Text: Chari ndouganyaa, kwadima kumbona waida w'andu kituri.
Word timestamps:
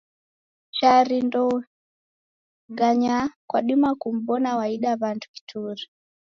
Chari 0.77 1.17
ndouganyaa, 1.27 3.25
kwadima 3.49 3.89
kumbona 4.01 4.49
waida 4.59 4.91
w'andu 5.01 5.27
kituri. 5.35 5.83